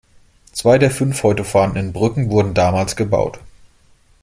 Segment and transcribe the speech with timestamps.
[0.51, 3.39] Zwei der fünf heute vorhandenen Brücken wurden damals gebaut.